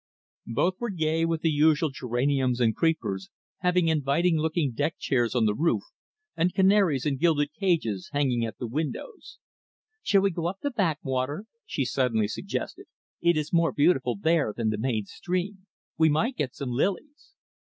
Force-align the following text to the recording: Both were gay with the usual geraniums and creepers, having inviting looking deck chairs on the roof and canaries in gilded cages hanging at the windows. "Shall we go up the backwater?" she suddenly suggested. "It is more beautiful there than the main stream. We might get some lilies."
Both 0.47 0.79
were 0.79 0.89
gay 0.89 1.25
with 1.25 1.41
the 1.41 1.51
usual 1.51 1.91
geraniums 1.91 2.59
and 2.59 2.75
creepers, 2.75 3.29
having 3.59 3.87
inviting 3.87 4.35
looking 4.39 4.71
deck 4.71 4.97
chairs 4.97 5.35
on 5.35 5.45
the 5.45 5.53
roof 5.53 5.83
and 6.35 6.55
canaries 6.55 7.05
in 7.05 7.17
gilded 7.17 7.53
cages 7.53 8.09
hanging 8.11 8.43
at 8.43 8.57
the 8.57 8.65
windows. 8.65 9.37
"Shall 10.01 10.21
we 10.23 10.31
go 10.31 10.47
up 10.47 10.61
the 10.63 10.71
backwater?" 10.71 11.45
she 11.67 11.85
suddenly 11.85 12.27
suggested. 12.27 12.87
"It 13.21 13.37
is 13.37 13.53
more 13.53 13.71
beautiful 13.71 14.15
there 14.15 14.51
than 14.57 14.71
the 14.71 14.79
main 14.79 15.05
stream. 15.05 15.67
We 15.99 16.09
might 16.09 16.35
get 16.35 16.55
some 16.55 16.71
lilies." 16.71 17.35